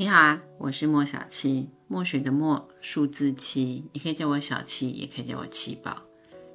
[0.00, 6.04] 你好啊，我是莫小七，墨水的墨，数字七，你可以叫我小七，也可以叫我七宝。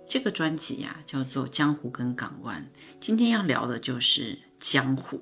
[0.08, 2.66] 这个专辑呀，叫做《江湖跟港湾》。
[3.02, 5.22] 今天要聊的就是江湖。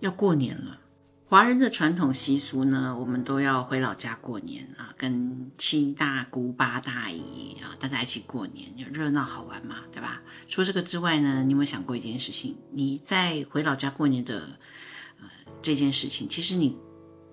[0.00, 0.78] 要过年了，
[1.24, 10.20] 华人的传统习俗呢，我们都要回老家过年啊，跟七大姑八大姨啊，大家一起过年，就热闹好玩嘛，对吧？
[10.48, 12.58] 除了这个之外呢，你有没有想过一件事情？
[12.72, 14.58] 你在回老家过年的？
[15.62, 16.76] 这件事情，其实你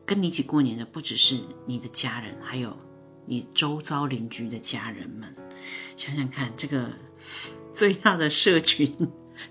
[0.05, 2.77] 跟你一起过年的不只是你的家人，还有
[3.25, 5.33] 你周遭邻居的家人们。
[5.97, 6.89] 想想看，这个
[7.73, 8.95] 最大的社群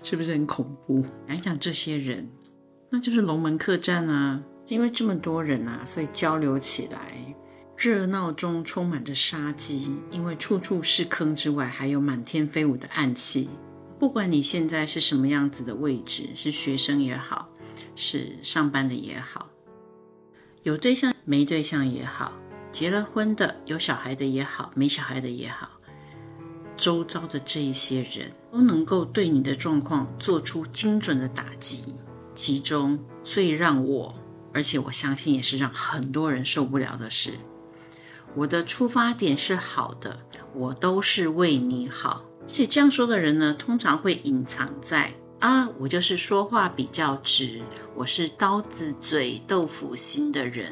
[0.01, 1.05] 是不是很恐怖？
[1.27, 2.29] 想想这些人，
[2.89, 4.43] 那就是龙门客栈啊。
[4.67, 7.35] 因为这么多人啊，所以交流起来
[7.75, 13.49] 热闹中充满着杀机，因为处处是坑之外，还有满天飞舞的暗器。
[13.99, 17.49] 不管你现在是什么样子的位置，是学生也好。
[17.95, 19.49] 是上班的也好，
[20.63, 22.33] 有对象没对象也好，
[22.71, 25.69] 结了婚的有小孩的也好，没小孩的也好，
[26.75, 31.83] 周遭的这一些人都能够对你的状况做出精准的打击。
[32.35, 34.15] 其中最让我，
[34.53, 37.33] 而且我相信也是让很多人受不了的是，
[38.35, 42.25] 我的出发点是好的，我都是为你好。
[42.41, 45.13] 而且这样说的人呢，通常会隐藏在。
[45.43, 47.61] 啊，我就是说话比较直，
[47.97, 50.71] 我是刀子嘴豆腐心的人，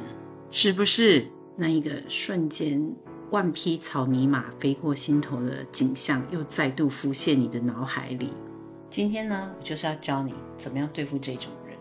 [0.50, 1.28] 是不是？
[1.58, 2.82] 那一个瞬间，
[3.32, 8.30] 万匹草泥马飞过心头的景象又再度浮现你的脑海里。
[8.90, 11.76] 今天呢，我就是要教你怎么样对付这种人，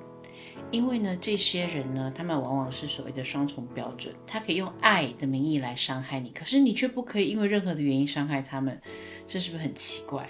[0.72, 8.82] 因为呢，这些人呢，他们往往是所谓的双重标准，他可以用爱的名义来伤害你，可是你却不可以因为任何的原因伤害他们，
[9.28, 10.28] 这是不是很奇怪？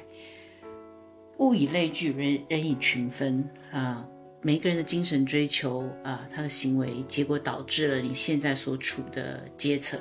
[1.41, 4.06] 物以类聚，人人以群分啊！
[4.42, 9.98] 每一个人的精神追求啊，他的行为结果导致了你现在所处的阶层。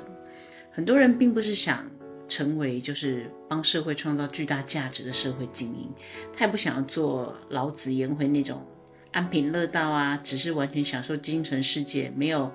[0.70, 1.90] 很多人并不是想
[2.28, 5.90] 成为就是帮社会创造巨大价值的社会精英，
[6.36, 8.66] 他也不想要做老子颜回那种
[9.10, 12.52] 安贫乐道啊，只是完全享受精神世界，没有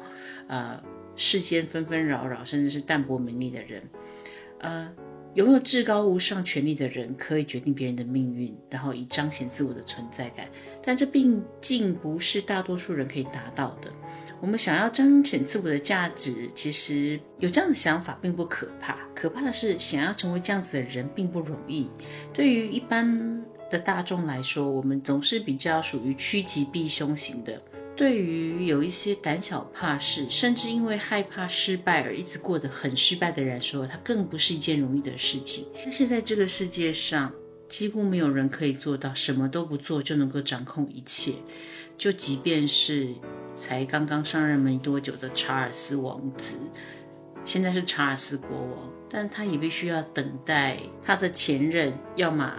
[0.47, 0.83] 呃
[1.15, 3.89] 世间纷纷扰扰，甚至是淡泊名利的人，
[4.59, 4.93] 呃。
[5.35, 10.47] 拥有至高无上权力的人可以决定别人的命运，然后以彰显自我的存在感，
[10.81, 11.29] 但这毕
[11.59, 13.91] 竟不是大多数人可以达到的。
[14.39, 21.89] 我们想要彰显自我的价值，其实有这样的想法并不可怕，可怕的是想要成为这样子的人并不容易。
[22.31, 27.61] 对于一般的大众来说，我们总是比较属于趋吉避凶型的。
[27.95, 35.65] 对于有一些胆小怕事，甚至因为害怕失败而一直过得很失败的人说，它更不是一件容易的事情。
[35.75, 37.31] 但是在这个世界上，
[37.69, 41.33] 几乎没有人可以做到什么都不做就能够掌控一切。
[41.97, 43.07] 就即便是
[43.55, 46.57] 才刚刚上任没多久的查尔斯王子，
[47.45, 52.53] 现在是查尔斯国王，但他也必须要等待他的前任，要么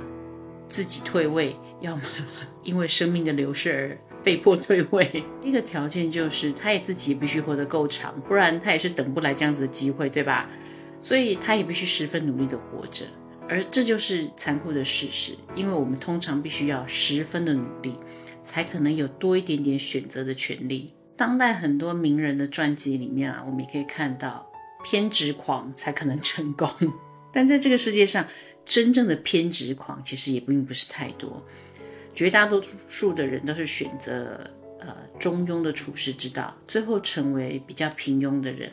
[0.66, 2.02] 自己退位，要么
[2.64, 3.98] 因为生命的流逝而。
[4.26, 10.50] 被迫退位，一个条件就是他也自己必须活得够长，不然他也是等不来这样子的机会，对吧？
[11.00, 13.04] 所以他也必须十分努力的活着，
[13.48, 17.94] 而这就是残酷的事实，因为我们通常必须要十分的努力，
[18.42, 20.92] 才可能有多一点点选择的权利。
[21.16, 24.50] 当代很多名人的传记里面啊，我们也可以看到，
[24.82, 26.68] 偏执狂才可能成功，
[27.32, 28.26] 但在这个世界上，
[28.64, 31.46] 真正的偏执狂其实也并不是太多。
[32.16, 34.50] 绝大多数的人都是选择
[34.80, 38.72] 呃中庸的处世之道，最后成为比较平庸的人。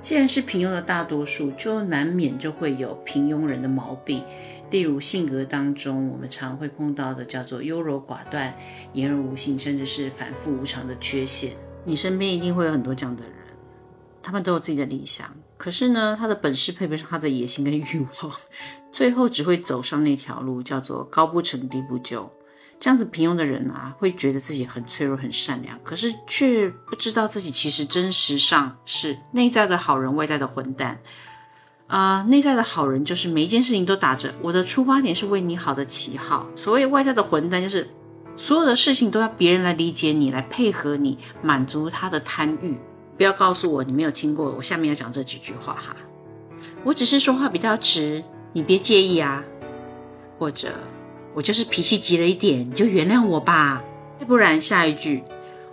[0.00, 4.22] 既然是平庸的大多数，就难免就会有平庸人的毛病，
[4.70, 8.54] 例如性格当中我们常会碰到的叫做优柔寡断、
[8.92, 11.56] 言而无信，甚至是反复无常的缺陷。
[11.84, 13.32] 你身边一定会有很多这样的人，
[14.22, 18.32] 他们都有自己的理想，可是呢，他的本事配不上他的野心跟欲望，
[18.92, 22.30] 最后只会走上那条路，叫做高不成低不就。
[22.78, 31.00] 这样子平庸的人啊，会觉得自己很脆弱、很善良，可是却不知道自己其实真实上是内在的好人，外在的混蛋。
[31.86, 37.88] 啊，内在的好人就是每一件事情都打着我的出发点是为你好的旗号；所谓外在的混蛋，就是
[38.36, 42.76] 所有的事情都要别人来理解你，来配合你，满足他的贪欲。
[43.16, 45.96] 不要告诉我你没有听过我下面要讲这几句话哈，
[46.84, 49.42] 我只是说话比较直，你别介意啊，
[50.38, 50.72] 或者。
[51.36, 53.84] 我就是脾气急了一点，你就原谅我吧。
[54.18, 55.22] 要不然下一句，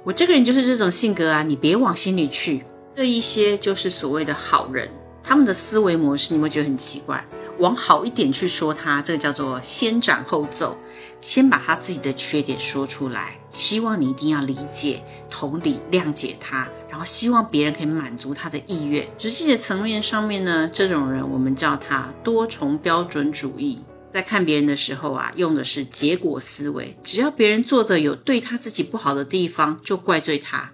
[0.04, 2.66] 我这个人就是这种性格啊，你别往心里去。
[2.94, 4.90] 这一些就是所谓的好人，
[5.24, 7.26] 他们的思维模式，你会觉得很奇怪。
[7.60, 10.76] 往好一点去说他，这个叫做先斩后奏，
[11.22, 19.08] 先把他自己的缺点说出来，希望你一定要理解、同理、谅解他，然后希望别人可以满足他的意愿。
[19.18, 23.80] 实际的层面上面呢，这种人我们叫他多重标准主义。
[24.14, 30.70] 在看别人的时候啊，用的是结果思维，只要别人做的有对他自己不好的地方，就怪罪他；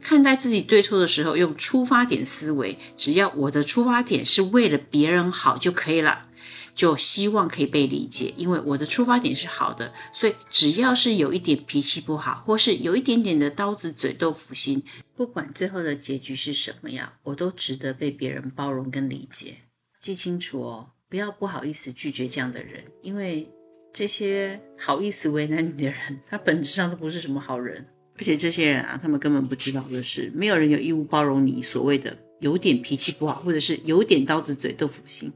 [0.00, 6.28] 看待自己对错的时候，用出发点思维，只要我的出发点是为了别人好就可以了，
[6.74, 14.82] 就希望可以被理解，因为我的出发点是好的，所以只要是有一点脾气不好，或是有一点点的刀子嘴豆腐心，
[15.14, 19.58] 不管最后的结局是什么样，我都值得被别人包容跟理解。
[20.00, 20.90] 记清楚哦。
[21.10, 23.50] 不要不好意思拒绝这样的人，因为
[23.94, 27.86] 这些好意思为难你的人，他本质上都不是什么好人。
[28.18, 35.32] 而且这些人啊，他们根本不知道的是，没有人有义务包容你所谓的有点脾气不好，或者是有点刀子嘴豆腐心。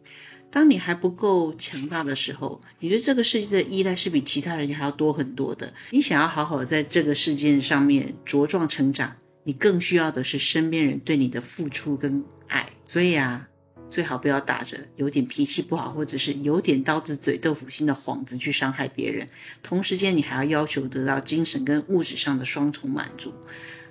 [0.51, 5.73] 当你还不够强大的时候，你对这个世界的依赖是比其他人还要多很多的。
[5.91, 12.69] 你想要好好在这个世界上面茁壮成长，你更需要的是身边人对你的付出跟爱。
[12.85, 13.49] 所以啊。
[13.93, 19.29] 最好不要打着有点脾气不好，或者是有点刀子嘴豆腐心的幌子去伤害别人。
[19.63, 23.35] 同时间，你还要要求得到精神跟物质上的双重满足，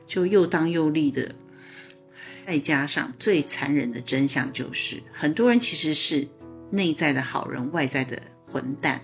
[0.07, 1.36] 就又当又立的。
[2.48, 6.27] 再加上最残忍的真相就是，很多人其实是
[6.71, 9.01] 内在的好人，外在的混蛋。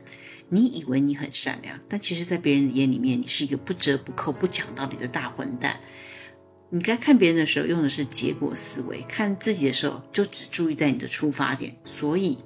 [0.49, 5.77] 你以为你很善良，但其实，在别人的眼里面，你是一个不折不扣、不讲道理的大混蛋。
[6.69, 11.73] 你该看别人的时候用的是结果思维，看自己的时候就只注意在你的出发点。
[11.85, 12.37] 所以，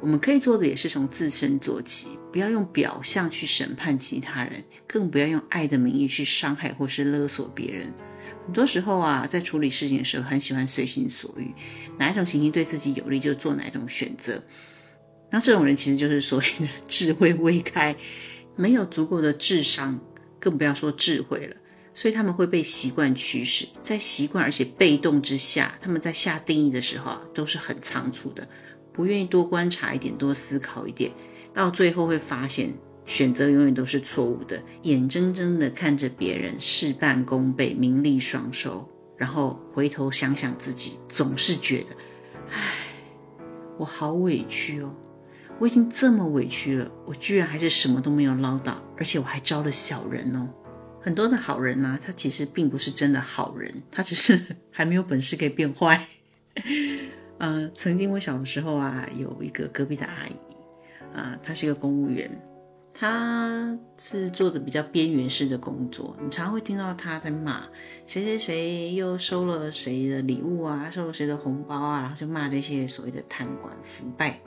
[0.00, 7.92] 我们可以做的也是从自身做起，不要用表象去审判其他人，更不要用爱的名义去伤害或是勒索别人。
[8.46, 11.52] 很多时候啊，在处理事情的时候，很喜欢随心所欲，
[11.98, 14.42] 哪一种情形对自己有利就做哪一种选择。
[15.30, 17.94] 那这种人其实就是所谓的 智慧未开，
[18.56, 20.00] 没有足够的智商，
[20.40, 21.56] 更不要说智慧了。
[21.96, 28.46] 所以他们会被习惯驱使，在习惯而且被动之下，他们在下定义的时候啊，都是很仓促的，
[28.92, 31.10] 不愿意多观察一点，多思考一点，
[31.54, 32.74] 到最后会发现
[33.06, 41.86] 选择永远都是错误的，眼睁睁的看着别人事半功倍、名利双收，然后回头想想自己，总是觉得，
[42.52, 42.60] 唉，
[43.78, 44.94] 我好委屈哦，
[45.58, 50.46] 我已经这么委屈了，我居然还是什么都没有捞到，而且我还招了小人哦。
[51.06, 54.40] 很多的好人呢，他其实并不是真的好人，他只是
[54.72, 56.08] 还没有本事可以变坏。
[57.38, 60.34] 呃，曾经我小的时候啊，有一个隔壁的阿姨，
[61.14, 62.28] 啊，她是一个公务员，
[62.92, 67.68] 她是做的比较边缘式的工作，你常会听到她在骂
[68.08, 74.40] 谁谁谁又收了谁的礼物啊，收了谁的红包啊，然后就骂这些所谓的贪官腐败。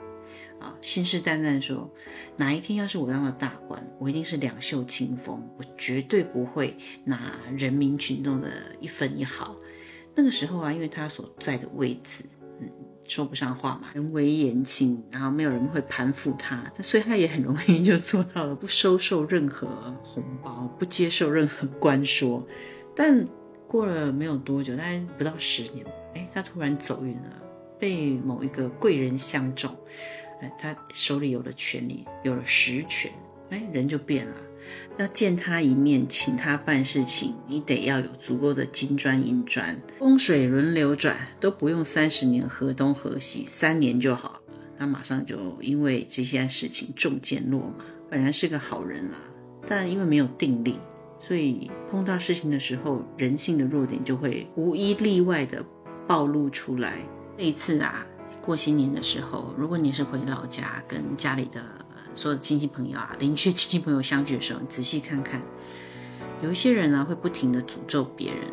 [0.60, 1.90] 啊，信誓旦旦说，
[2.36, 8.48] 哪一天要是我当了大官，我一定是两袖清风，我绝对不会拿人民群众的
[8.78, 9.56] 一分一毫。
[10.14, 12.24] 那个时候啊，因为他所在的位置，
[12.60, 12.68] 嗯，
[13.08, 19.66] 说不上话嘛，人微言轻，然后没有人会攀附他，所以他也很容易就做到了不收受任何
[20.02, 22.46] 红包，不接受任何官说。
[22.94, 23.26] 但
[23.66, 27.42] 过了没有多久，大概不到十年，哎，他突然走运了，
[27.78, 29.74] 被某一个贵人相中。
[30.58, 33.12] 他手里有了权力，有了实权，
[33.50, 34.34] 哎，人就变了。
[34.98, 44.40] 要见他一面，请他办事情，你得要有足够的金砖银砖，风水轮流转，都不用三十年河东河西，三年就好了。
[44.78, 47.84] 他马上就因为这些事情中箭落马。
[48.08, 49.16] 本来是个好人啊，
[49.66, 50.78] 但因为没有定力，
[51.18, 55.64] 所以碰到事情的时候，人性的弱点就会无一例外的
[56.06, 56.98] 暴露出来。
[57.36, 58.06] 那一次啊。
[58.42, 61.62] 过新年的时候，如果你是回老家跟家里的
[62.14, 65.40] 所有亲戚朋友啊、邻居亲戚朋友相聚的时候，你仔细看看，
[66.42, 68.44] 有一些人呢会不停的诅咒别人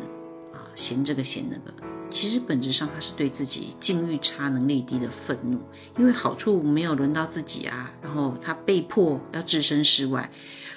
[0.52, 1.74] 啊，嫌这个嫌那个。
[2.10, 5.60] 其实本质上他是对自己境遇差、能力低的愤怒，
[5.98, 10.30] 因为好处没有轮到自己啊，然后他被迫要置身事外，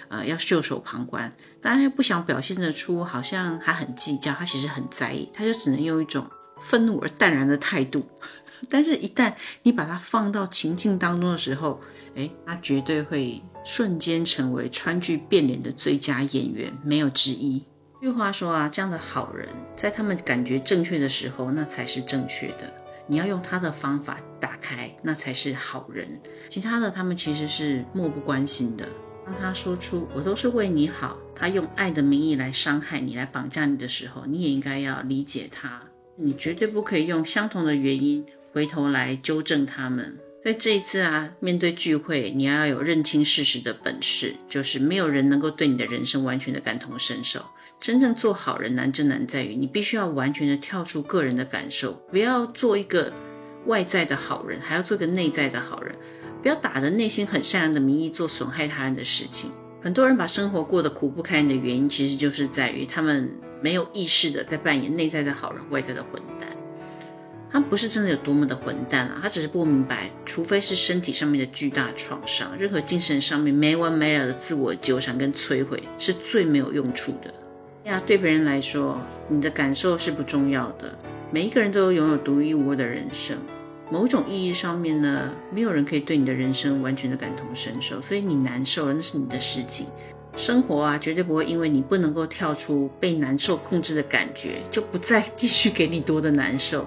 [0.10, 1.34] 呃，要袖手旁观。
[1.62, 8.06] 当然不想表现得出好像他很计较，他其实很在意，他就只能用一种愤怒而淡然的态度。
[8.70, 11.80] 但是，一旦你把它放到情境当中的时候，
[12.16, 17.64] 哎，他绝对会瞬间成为川剧变脸的最佳演员，没有之一。
[18.02, 22.72] 句话说啊，这样的好人，在他们感觉正确的时候，那才是正确的。
[23.08, 26.20] 你要用他的方法打开，那才是好人。
[26.50, 28.88] 其他的，他们其实是漠不关心的。
[29.26, 35.82] 当他说出“我都是为你好”，他用爱的名义来伤害你、来绑架你的时候，你也应该要理解他。
[36.16, 38.26] 你绝对不可以用相同的原因。
[38.54, 47.46] 回头来纠正他们，所以这一次啊，面对聚会，你要有认清事实的本事，就是没有人能够对你的人生完全的感同身受。
[47.80, 53.12] 真正做好人难就难在于，你必须要完全的跳出个人的感受，不要做一个
[53.66, 55.96] 外在的好人，还要做一个内在的好人，
[56.42, 59.52] 不要打着内心很善良的名义做损害他人的事情。
[59.82, 63.32] 很多人把生活过得苦不堪言的原因，其实就是在于他们
[63.64, 66.22] 没有意识的在扮演内在的好人，外在的混。
[67.52, 77.34] 他不是真的有多么的混蛋啊，他只是不明白，除非是身体上面的巨大创伤，任何精神上面没完没了的自我纠缠跟摧毁，是最没有用处的。
[77.84, 80.98] 呀，对别人来说，你的感受是不重要的。
[81.30, 83.38] 每一个人都拥有独一无二的人生，
[83.90, 89.88] 某种意义上面呢，没有人可以对你的人生完全的感同身受，所以你难受了，那是你的事情。
[90.38, 96.86] 生活啊，绝对不会因为你不能够跳出被难受控制的感觉，就不再继续给你多的难受。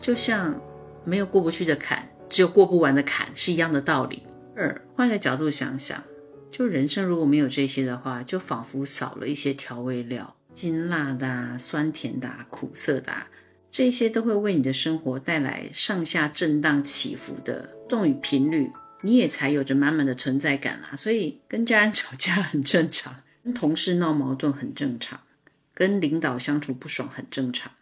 [0.00, 0.60] 就像
[1.04, 4.22] 没有过不去的坎，只有过不完的坎是一样的道理。
[4.54, 6.02] 二，换个角度想想，
[6.50, 13.12] 就人生如果没有这些的话，就仿佛少了一些调味料，辛辣的、酸甜的、苦涩的，
[13.70, 18.70] 这些都会为你的生活带来上下震荡起伏的动与频率，
[19.02, 20.96] 你也才有着满满的存在感啊。
[20.96, 25.20] 所以跟家人 吵架很正常，跟同事闹矛盾很正常，
[25.74, 27.72] 跟领导相处不爽很正常。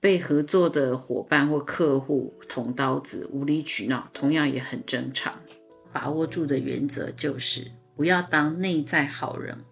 [0.00, 5.40] 被合作的伙伴或客户捅刀子、无理取闹，同样也很正常。
[5.92, 9.64] 把握住的原则就是，不要当内在好人，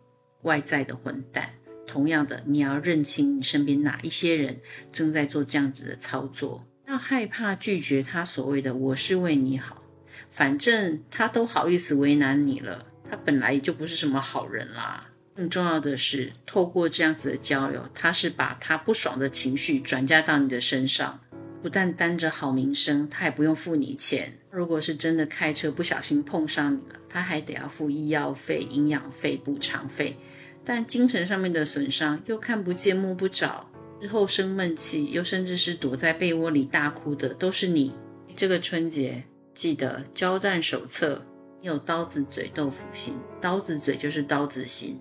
[0.42, 1.50] 外在的混蛋。
[1.86, 6.66] 同样的，你要认清你身边哪一些人正在做这样子的操作。
[6.88, 9.82] 要害怕拒绝他所谓的“我是为你好”，
[10.28, 15.08] 反正他都好意思为难你了，他本来就不是什么好人啦。
[15.36, 21.20] 更重要的是，透过这样子的交流，他是把他不爽的情绪转嫁到你的身上，
[21.62, 24.38] 不但担着好名声，他也不用付你钱。
[24.50, 30.16] 如果是真的开车不小心碰上你了，他还得要付医药费、营养费、补偿费。
[30.64, 33.68] 但精神上面的损伤又看不见摸不着，
[34.00, 37.92] 日后生闷气，又甚至是躲在被窝里大哭的，都是你。
[38.34, 39.22] 这个春节
[39.54, 41.24] 记得交战手册，
[41.60, 44.98] 你有刀子嘴豆腐心，刀子嘴就是刀子心。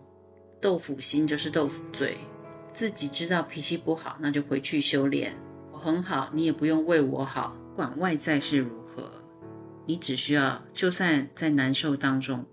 [0.62, 2.18] 豆腐心就是豆腐嘴，
[2.74, 5.36] 自己知道脾气不好，那就回去修炼。
[5.72, 9.12] 我很好，你也不用为我好，管外在是如何，
[9.86, 12.46] 你只需要就算在难受当中，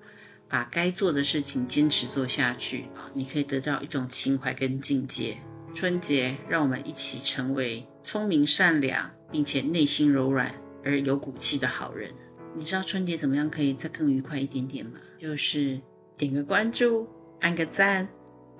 [0.49, 5.38] 把该做的事情坚持做下去，你可以得到一种情怀跟境界。
[5.75, 10.54] 春节，让我们一起成为聪明善良，并且内心柔软
[10.85, 12.12] 而有骨气的好人。
[12.54, 14.99] 你知道春节怎么样可以再更愉快一点点吗？
[15.18, 15.80] 就是
[16.18, 17.09] 点个关注。
[17.42, 18.08] 按个赞、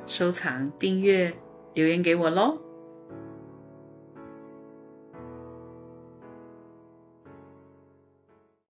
[0.07, 1.35] 收藏、订阅、
[1.75, 2.72] 留言给我喽！